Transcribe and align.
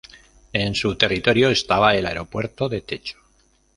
En 0.51 0.73
su 0.73 0.95
territorio 0.95 1.51
estaba 1.51 1.93
el 1.93 2.07
Aeropuerto 2.07 2.67
de 2.67 2.81
Techo. 2.81 3.19